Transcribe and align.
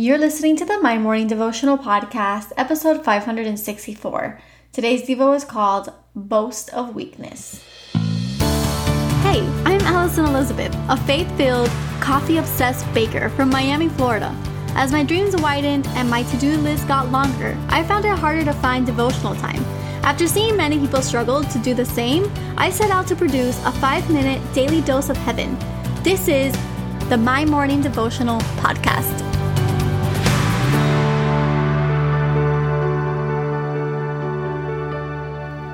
You're 0.00 0.16
listening 0.16 0.56
to 0.56 0.64
the 0.64 0.80
My 0.80 0.96
Morning 0.96 1.26
Devotional 1.26 1.76
Podcast, 1.76 2.52
episode 2.56 3.04
564. 3.04 4.40
Today's 4.72 5.02
Devo 5.02 5.36
is 5.36 5.44
called 5.44 5.92
Boast 6.16 6.72
of 6.72 6.94
Weakness. 6.94 7.62
Hey, 7.92 9.46
I'm 9.66 9.82
Alison 9.82 10.24
Elizabeth, 10.24 10.74
a 10.88 10.96
faith 10.96 11.30
filled, 11.36 11.68
coffee 12.00 12.38
obsessed 12.38 12.90
baker 12.94 13.28
from 13.28 13.50
Miami, 13.50 13.90
Florida. 13.90 14.34
As 14.68 14.90
my 14.90 15.04
dreams 15.04 15.36
widened 15.36 15.86
and 15.88 16.08
my 16.08 16.22
to 16.22 16.36
do 16.38 16.56
list 16.56 16.88
got 16.88 17.12
longer, 17.12 17.54
I 17.68 17.84
found 17.84 18.06
it 18.06 18.18
harder 18.18 18.46
to 18.46 18.54
find 18.54 18.86
devotional 18.86 19.34
time. 19.34 19.62
After 20.02 20.26
seeing 20.26 20.56
many 20.56 20.78
people 20.78 21.02
struggle 21.02 21.44
to 21.44 21.58
do 21.58 21.74
the 21.74 21.84
same, 21.84 22.32
I 22.56 22.70
set 22.70 22.90
out 22.90 23.06
to 23.08 23.16
produce 23.16 23.62
a 23.66 23.72
five 23.72 24.08
minute 24.08 24.40
daily 24.54 24.80
dose 24.80 25.10
of 25.10 25.18
heaven. 25.18 25.58
This 26.02 26.26
is 26.26 26.56
the 27.10 27.18
My 27.18 27.44
Morning 27.44 27.82
Devotional 27.82 28.40
Podcast. 28.62 29.19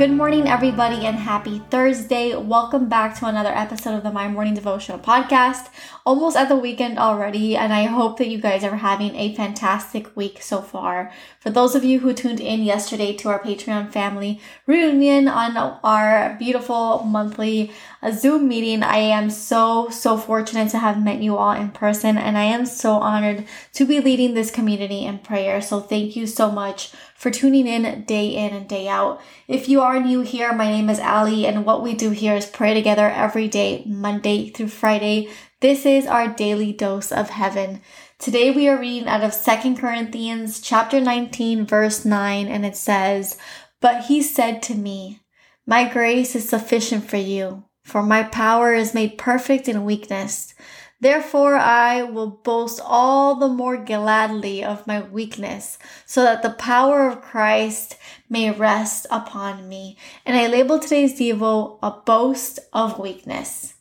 Good 0.00 0.12
morning, 0.12 0.48
everybody, 0.48 1.04
and 1.04 1.14
happy 1.14 1.58
Thursday. 1.68 2.34
Welcome 2.34 2.88
back 2.88 3.18
to 3.18 3.26
another 3.26 3.50
episode 3.50 3.96
of 3.96 4.02
the 4.02 4.10
My 4.10 4.28
Morning 4.28 4.54
Devotional 4.54 4.98
Podcast. 4.98 5.68
Almost 6.06 6.38
at 6.38 6.48
the 6.48 6.56
weekend 6.56 6.98
already, 6.98 7.54
and 7.54 7.70
I 7.70 7.82
hope 7.82 8.16
that 8.16 8.28
you 8.28 8.38
guys 8.38 8.64
are 8.64 8.76
having 8.76 9.14
a 9.14 9.34
fantastic 9.34 10.16
week 10.16 10.40
so 10.40 10.62
far. 10.62 11.12
For 11.38 11.50
those 11.50 11.74
of 11.74 11.84
you 11.84 12.00
who 12.00 12.14
tuned 12.14 12.40
in 12.40 12.62
yesterday 12.62 13.14
to 13.16 13.28
our 13.28 13.40
Patreon 13.40 13.92
family 13.92 14.40
reunion 14.66 15.28
on 15.28 15.58
our 15.84 16.34
beautiful 16.38 17.02
monthly 17.04 17.70
Zoom 18.10 18.48
meeting, 18.48 18.82
I 18.82 18.96
am 18.96 19.28
so, 19.28 19.90
so 19.90 20.16
fortunate 20.16 20.70
to 20.70 20.78
have 20.78 21.04
met 21.04 21.20
you 21.20 21.36
all 21.36 21.52
in 21.52 21.72
person, 21.72 22.16
and 22.16 22.38
I 22.38 22.44
am 22.44 22.64
so 22.64 22.92
honored 22.94 23.44
to 23.74 23.84
be 23.84 24.00
leading 24.00 24.32
this 24.32 24.50
community 24.50 25.04
in 25.04 25.18
prayer. 25.18 25.60
So, 25.60 25.78
thank 25.78 26.16
you 26.16 26.26
so 26.26 26.50
much 26.50 26.90
for 27.20 27.30
tuning 27.30 27.66
in 27.66 28.04
day 28.04 28.28
in 28.28 28.54
and 28.54 28.66
day 28.66 28.88
out. 28.88 29.20
If 29.46 29.68
you 29.68 29.82
are 29.82 30.00
new 30.00 30.22
here, 30.22 30.54
my 30.54 30.70
name 30.70 30.88
is 30.88 30.98
Ali, 30.98 31.46
and 31.46 31.66
what 31.66 31.82
we 31.82 31.92
do 31.92 32.12
here 32.12 32.34
is 32.34 32.46
pray 32.46 32.72
together 32.72 33.10
every 33.10 33.46
day, 33.46 33.84
Monday 33.86 34.48
through 34.48 34.68
Friday. 34.68 35.28
This 35.60 35.84
is 35.84 36.06
our 36.06 36.28
daily 36.28 36.72
dose 36.72 37.12
of 37.12 37.28
heaven. 37.28 37.82
Today 38.18 38.50
we 38.50 38.68
are 38.68 38.80
reading 38.80 39.06
out 39.06 39.22
of 39.22 39.34
Second 39.34 39.76
Corinthians 39.76 40.62
chapter 40.62 40.98
19 40.98 41.66
verse 41.66 42.06
9 42.06 42.48
and 42.48 42.64
it 42.64 42.74
says, 42.74 43.36
"But 43.82 44.06
he 44.06 44.22
said 44.22 44.62
to 44.62 44.74
me, 44.74 45.20
my 45.66 45.86
grace 45.86 46.34
is 46.34 46.48
sufficient 46.48 47.10
for 47.10 47.18
you, 47.18 47.64
for 47.84 48.02
my 48.02 48.22
power 48.22 48.72
is 48.72 48.94
made 48.94 49.18
perfect 49.18 49.68
in 49.68 49.84
weakness." 49.84 50.54
Therefore, 51.00 51.56
I 51.56 52.02
will 52.02 52.28
boast 52.28 52.78
all 52.84 53.34
the 53.34 53.48
more 53.48 53.78
gladly 53.78 54.62
of 54.62 54.86
my 54.86 55.00
weakness, 55.00 55.78
so 56.04 56.22
that 56.22 56.42
the 56.42 56.50
power 56.50 57.08
of 57.08 57.22
Christ 57.22 57.96
may 58.28 58.50
rest 58.50 59.06
upon 59.10 59.66
me. 59.66 59.96
And 60.26 60.36
I 60.36 60.46
label 60.46 60.78
today's 60.78 61.18
Devo 61.18 61.78
a 61.82 61.90
boast 61.90 62.58
of 62.74 62.98
weakness. 62.98 63.74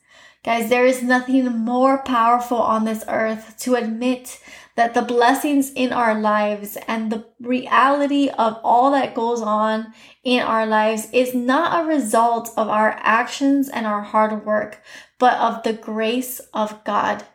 Guys, 0.46 0.70
there 0.70 0.86
is 0.86 1.04
nothing 1.04 1.46
more 1.58 1.98
powerful 2.04 2.58
on 2.58 2.86
this 2.86 3.04
earth 3.10 3.58
to 3.60 3.76
admit 3.76 4.40
that 4.76 4.94
the 4.94 5.02
blessings 5.02 5.74
in 5.74 5.92
our 5.92 6.18
lives 6.18 6.78
and 6.88 7.12
the 7.12 7.26
reality 7.42 8.30
of 8.30 8.58
all 8.64 8.92
that 8.92 9.14
goes 9.14 9.42
on 9.42 9.94
in 10.24 10.42
our 10.42 10.66
lives 10.66 11.10
is 11.12 11.36
not 11.36 11.84
a 11.84 11.88
result 11.88 12.52
of 12.56 12.70
our 12.70 12.98
actions 13.02 13.68
and 13.68 13.86
our 13.86 14.02
hard 14.02 14.46
work, 14.46 14.82
but 15.18 15.38
of 15.38 15.62
the 15.64 15.74
grace 15.74 16.40
of 16.54 16.82
God. 16.86 17.26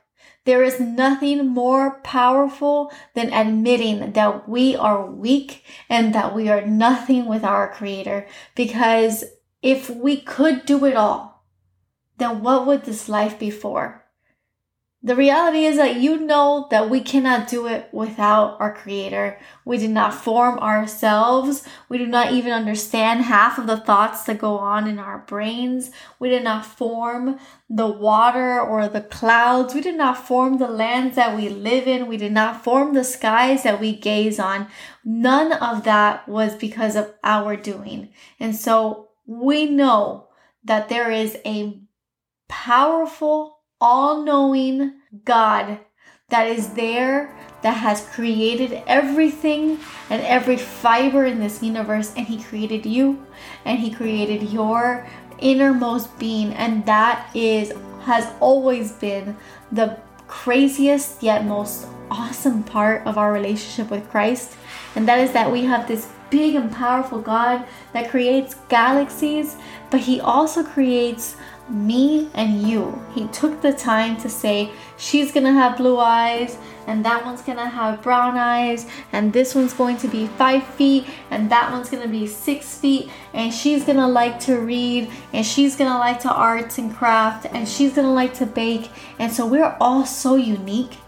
There 0.47 0.63
is 0.63 0.81
nothing 0.81 1.47
more 1.47 2.01
powerful 2.01 2.91
than 3.15 3.35
admitting 3.35 4.13
that 4.13 4.49
we 4.49 4.77
are 4.77 5.11
weak 5.11 5.63
and 5.91 6.15
that 6.15 6.35
we 6.35 6.49
are 6.49 6.63
nothing 6.63 7.27
with 7.27 7.45
our 7.45 7.71
Creator. 7.71 8.27
Because 8.55 9.25
if 9.61 9.91
we 9.91 10.19
could 10.19 10.65
do 10.65 10.87
it 10.87 10.97
all, 10.97 11.34
then 12.19 12.43
what 12.43 12.67
would 12.67 12.85
this 12.85 13.09
life 13.09 13.39
be 13.39 13.51
for? 13.51 14.05
The 15.05 15.15
reality 15.15 15.67
is 15.67 15.77
that 15.77 15.97
you 15.97 16.17
know 16.17 16.67
that 16.71 16.89
we 16.89 17.03
cannot 17.03 17.47
do 17.47 17.67
it 17.67 17.91
without 17.93 18.59
our 18.59 18.75
creator. 18.75 19.39
We 19.67 19.77
did 19.77 19.91
not 19.91 20.15
form 20.15 20.59
ourselves. 20.61 21.63
We 21.91 21.99
do 21.99 22.07
not 22.07 22.33
even 22.33 22.53
understand 22.53 23.21
half 23.21 23.59
of 23.59 23.67
the 23.67 23.77
thoughts 23.77 24.23
that 24.23 24.39
go 24.39 24.57
on 24.57 24.89
in 24.89 24.99
our 24.99 25.19
brains. 25.19 25.91
We 26.19 26.31
did 26.31 26.43
not 26.43 26.65
form 26.65 27.39
the 27.69 27.87
water 27.87 28.59
or 28.59 28.89
the 28.89 29.03
clouds. 29.03 29.75
We 29.75 29.83
did 29.83 29.99
not 29.99 30.27
form 30.27 30.57
the 30.57 30.69
lands 30.69 31.17
that 31.17 31.37
we 31.37 31.51
live 31.51 31.87
in. 31.87 32.07
We 32.07 32.17
did 32.17 32.33
not 32.33 32.65
form 32.65 32.95
the 32.95 33.05
skies 33.05 33.63
that 33.65 33.81
we 33.81 33.95
gaze 33.95 34.39
on. 34.39 34.69
None 35.05 35.53
of 35.53 35.85
that 35.85 36.27
was 36.27 36.55
because 36.55 36.97
of 36.97 37.13
our 37.23 37.57
doing. 37.57 38.09
And 38.41 38.57
so 38.57 39.11
we 39.27 39.67
know 39.67 40.29
that 40.65 40.89
there 40.89 41.11
is 41.11 41.37
a 41.45 41.84
powerful 42.55 43.59
all 43.81 44.23
knowing 44.23 44.95
God 45.25 45.81
that 46.29 46.47
is 46.47 46.69
there, 46.75 47.37
that 47.63 47.73
has 47.73 48.07
created 48.15 48.81
everything 48.87 49.81
and 50.09 50.23
every 50.23 50.57
fiber 50.57 51.25
in 51.25 51.41
this 51.41 51.63
universe. 51.63 52.15
And 52.17 52.27
He 52.27 52.41
created 52.41 52.87
you 52.87 53.27
and 53.65 53.79
He 53.79 53.91
created 53.91 54.51
your 54.51 55.07
innermost 55.41 56.17
being. 56.19 56.55
And 56.55 56.87
that 56.87 57.29
is, 57.35 57.73
has 58.03 58.33
always 58.39 58.93
been 58.93 59.37
the 59.73 59.99
craziest 60.29 61.23
yet 61.23 61.45
most 61.45 61.87
awesome 62.11 62.63
part 62.63 63.05
of 63.05 63.19
our 63.19 63.33
relationship 63.33 63.91
with 63.91 64.09
Christ. 64.09 64.57
And 64.95 65.09
that 65.09 65.19
is 65.19 65.33
that 65.33 65.51
we 65.51 65.65
have 65.65 65.89
this 65.89 66.09
big 66.31 66.55
and 66.55 66.71
powerful 66.73 67.21
God 67.21 67.67
that 67.93 68.11
creates 68.11 68.55
galaxies, 68.69 69.57
but 69.91 70.01
He 70.01 70.21
also 70.21 70.65
creates 70.65 71.37
me 71.69 72.29
and 72.35 72.63
you. 72.63 73.01
He 73.15 73.27
took 73.29 73.63
the 73.63 73.73
time 73.73 74.17
to 74.19 74.29
say, 74.29 74.71
she's 74.97 75.33
gonna 75.33 75.53
have 75.53 75.77
blue 75.77 75.99
eyes, 75.99 76.59
and 76.87 77.05
that 77.05 77.25
one's 77.25 77.43
gonna 77.43 77.69
have 77.69 78.03
brown 78.03 78.37
eyes, 78.37 78.87
and 79.13 79.33
this 79.33 79.55
one's 79.55 79.73
going 79.73 79.97
to 79.99 80.09
be 80.09 80.27
five 80.27 80.65
feet, 80.65 81.07
and 81.31 81.51
that 81.51 81.73
one's 81.73 81.89
gonna 81.89 82.09
be 82.09 82.27
six 82.27 82.79
feet, 82.79 83.11
and 83.33 83.53
she's 83.53 83.85
gonna 83.85 84.07
like 84.07 84.39
to 84.41 84.59
read, 84.59 85.11
and 85.33 85.47
she's 85.47 85.77
gonna 85.77 85.99
like 85.99 86.21
to 86.21 86.33
arts 86.33 86.79
and 86.79 86.95
craft, 86.95 87.47
and 87.53 87.67
she's 87.67 87.95
gonna 87.95 88.13
like 88.13 88.35
to 88.35 88.47
bake. 88.47 88.91
And 89.19 89.33
so 89.33 89.47
we're 89.47 89.77
all 89.81 90.05
so 90.05 90.37
unique, 90.37 90.99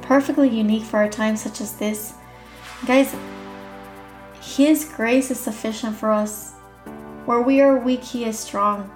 perfectly 0.00 0.48
unique 0.48 0.84
for 0.84 1.02
a 1.02 1.08
time 1.08 1.36
such 1.36 1.60
as 1.60 1.74
this. 1.76 2.14
Guys, 2.86 3.14
His 4.40 4.84
grace 4.84 5.30
is 5.30 5.40
sufficient 5.40 5.96
for 5.96 6.10
us. 6.10 6.52
Where 7.26 7.40
we 7.40 7.60
are 7.60 7.76
weak, 7.76 8.02
He 8.02 8.24
is 8.24 8.38
strong. 8.38 8.90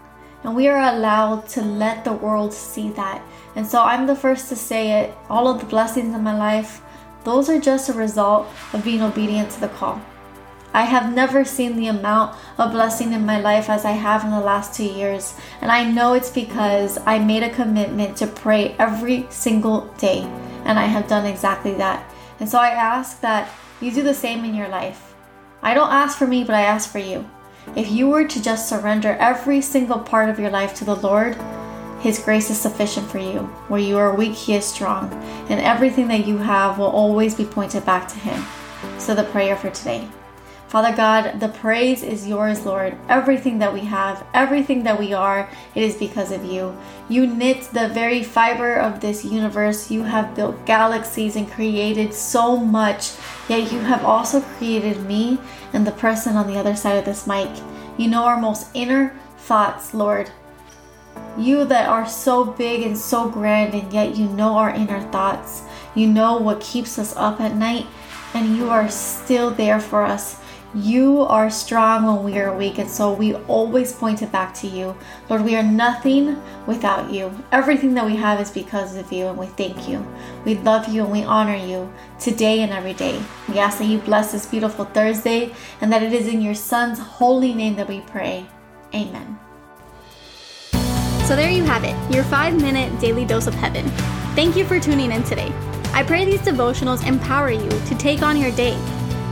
And 0.47 0.55
we 0.55 0.69
are 0.69 0.95
allowed 0.95 1.49
to 1.49 1.62
let 1.62 2.05
the 2.05 2.12
world 2.12 2.55
see 2.55 2.91
that. 2.91 3.21
And 3.57 3.67
so 3.67 3.83
I'm 3.83 4.07
the 4.07 4.15
first 4.15 4.49
to 4.49 4.55
say 4.55 5.03
it. 5.03 5.12
All 5.29 5.49
of 5.49 5.59
the 5.59 5.67
blessings 5.67 6.15
in 6.15 6.23
my 6.23 6.39
life, 6.39 6.81
those 7.25 7.51
are 7.51 7.61
just 7.61 7.89
a 7.89 7.93
result 7.95 8.47
of 8.73 8.85
being 8.85 9.03
obedient 9.03 9.51
to 9.51 9.61
the 9.61 9.69
call. 9.69 10.01
I 10.73 10.83
have 10.83 11.12
never 11.12 11.45
seen 11.45 11.75
the 11.75 11.89
amount 11.89 12.37
of 12.59 12.71
blessing 12.71 13.12
in 13.12 13.27
my 13.27 13.41
life 13.41 13.69
as 13.69 13.85
I 13.85 13.91
have 13.91 14.23
in 14.23 14.31
the 14.31 14.39
last 14.39 14.73
two 14.73 14.85
years. 14.85 15.35
And 15.62 15.73
I 15.73 15.83
know 15.91 16.12
it's 16.12 16.31
because 16.31 16.97
I 17.06 17.19
made 17.19 17.43
a 17.43 17.51
commitment 17.51 18.17
to 18.19 18.29
pray 18.29 18.77
every 18.79 19.27
single 19.31 19.93
day. 19.99 20.21
And 20.65 20.79
I 20.79 20.85
have 20.85 21.09
done 21.09 21.27
exactly 21.27 21.75
that. 21.75 22.09
And 22.39 22.49
so 22.49 22.59
I 22.59 22.69
ask 22.69 23.21
that 23.21 23.51
you 23.81 23.91
do 23.91 24.05
the 24.05 24.15
same 24.15 24.45
in 24.45 24.55
your 24.55 24.69
life. 24.69 25.17
I 25.61 25.75
don't 25.75 25.91
ask 25.91 26.17
for 26.17 26.29
me, 26.29 26.45
but 26.45 26.55
I 26.55 26.61
ask 26.61 26.89
for 26.89 27.01
you. 27.01 27.29
If 27.75 27.91
you 27.91 28.09
were 28.09 28.27
to 28.27 28.43
just 28.43 28.69
surrender 28.69 29.16
every 29.19 29.60
single 29.60 29.99
part 29.99 30.31
of 30.31 30.38
your 30.38 30.50
life 30.50 30.75
to 30.77 30.84
the 30.84 30.97
Lord, 30.97 31.37
His 32.00 32.19
grace 32.19 32.50
is 32.50 32.60
sufficient 32.60 33.10
for 33.10 33.19
you. 33.19 33.41
Where 33.69 33.81
you 33.81 33.99
are 33.99 34.15
weak, 34.15 34.34
He 34.34 34.54
is 34.54 34.65
strong, 34.65 35.12
and 35.49 35.60
everything 35.60 36.09
that 36.09 36.26
you 36.26 36.38
have 36.38 36.78
will 36.78 36.87
always 36.87 37.34
be 37.34 37.44
pointed 37.44 37.84
back 37.84 38.08
to 38.08 38.19
Him. 38.19 38.44
So, 38.99 39.14
the 39.14 39.25
prayer 39.25 39.56
for 39.56 39.70
today. 39.70 40.08
Father 40.76 40.94
God, 40.94 41.40
the 41.40 41.49
praise 41.49 42.02
is 42.02 42.28
yours, 42.28 42.67
Lord. 42.67 42.99
Everything 43.08 43.61
that 43.61 43.73
we 43.73 43.81
have, 43.81 44.26
everything 44.34 44.82
that 44.82 45.00
we 45.00 45.14
are, 45.14 45.49
it 45.75 45.82
is 45.82 45.94
because 45.94 46.31
of 46.31 46.44
you. 46.44 46.76
You 47.08 47.26
knit 47.26 47.70
the 47.73 47.88
very 47.88 48.23
fiber 48.23 48.75
of 48.75 49.00
this 49.00 49.25
universe. 49.25 49.90
You 49.90 50.02
have 50.02 50.34
built 50.34 50.67
galaxies 50.67 51.34
and 51.34 51.50
created 51.50 52.12
so 52.12 52.58
much, 52.58 53.12
yet 53.49 53.73
you 53.73 53.78
have 53.78 54.05
also 54.05 54.43
created 54.43 55.00
me 55.06 55.38
and 55.73 55.87
the 55.87 55.93
person 55.93 56.37
on 56.37 56.46
the 56.46 56.58
other 56.58 56.76
side 56.76 56.99
of 56.99 57.06
this 57.06 57.26
mic. 57.26 57.49
You 57.96 58.08
know 58.08 58.25
our 58.25 58.38
most 58.38 58.69
inner 58.75 59.19
thoughts, 59.38 59.94
Lord. 59.94 60.31
You 61.38 61.64
that 61.64 61.88
are 61.88 62.06
so 62.06 62.44
big 62.44 62.82
and 62.82 62.99
so 62.99 63.31
grand, 63.31 63.72
and 63.72 63.90
yet 63.94 64.14
you 64.14 64.29
know 64.29 64.58
our 64.58 64.75
inner 64.75 65.00
thoughts. 65.11 65.62
You 65.94 66.06
know 66.06 66.37
what 66.37 66.61
keeps 66.61 66.99
us 66.99 67.17
up 67.17 67.40
at 67.40 67.56
night, 67.56 67.87
and 68.34 68.58
you 68.58 68.69
are 68.69 68.90
still 68.90 69.50
there 69.50 69.81
for 69.81 70.02
us. 70.02 70.43
You 70.75 71.23
are 71.23 71.49
strong 71.49 72.05
when 72.05 72.25
we 72.25 72.39
are 72.39 72.55
weak, 72.55 72.79
and 72.79 72.91
so 72.91 73.13
we 73.13 73.35
always 73.35 73.93
point 73.93 74.21
it 74.21 74.31
back 74.31 74.53
to 74.55 74.67
you. 74.67 74.97
Lord, 75.31 75.43
we 75.43 75.57
are 75.57 75.63
nothing 75.63 76.43
without 76.67 77.11
you. 77.11 77.33
Everything 77.53 77.95
that 77.95 78.05
we 78.05 78.17
have 78.17 78.41
is 78.41 78.51
because 78.51 78.97
of 78.97 79.11
you, 79.11 79.27
and 79.29 79.39
we 79.39 79.47
thank 79.47 79.89
you. 79.89 80.07
We 80.45 80.57
love 80.57 80.89
you 80.89 81.05
and 81.05 81.13
we 81.13 81.23
honor 81.23 81.57
you 81.57 81.91
today 82.21 82.61
and 82.61 82.73
every 82.73 82.95
day. 82.95 83.23
We 83.49 83.59
ask 83.59 83.79
that 83.79 83.87
you 83.87 83.99
bless 84.01 84.33
this 84.33 84.45
beautiful 84.45 84.85
Thursday, 84.85 85.55
and 85.81 85.91
that 85.93 86.03
it 86.03 86.13
is 86.13 86.27
in 86.29 86.43
your 86.43 86.55
Son's 86.55 86.99
holy 86.99 87.55
name 87.55 87.77
that 87.77 87.89
we 87.89 88.01
pray. 88.01 88.45
Amen. 88.93 89.39
So 91.27 91.35
there 91.35 91.51
you 91.51 91.65
have 91.65 91.85
it, 91.85 91.97
your 92.15 92.25
five 92.25 92.61
minute 92.61 93.01
daily 93.01 93.25
dose 93.25 93.47
of 93.47 93.55
heaven. 93.55 93.89
Thank 94.35 94.57
you 94.57 94.65
for 94.65 94.79
tuning 94.79 95.11
in 95.11 95.23
today. 95.23 95.53
I 95.93 96.03
pray 96.03 96.25
these 96.27 96.43
devotionals 96.43 97.07
empower 97.07 97.51
you 97.51 97.69
to 97.71 97.95
take 97.97 98.23
on 98.23 98.37
your 98.37 98.51
day 98.51 98.77